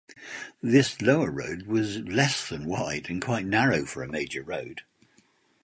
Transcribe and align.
This 0.63 0.99
lower 0.99 1.29
road 1.29 1.67
was 1.67 1.99
less 1.99 2.49
than 2.49 2.65
wide 2.65 3.07
and 3.07 3.23
quite 3.23 3.45
narrow 3.45 3.85
for 3.85 4.01
a 4.01 4.09
major 4.11 4.41
road. 4.41 4.81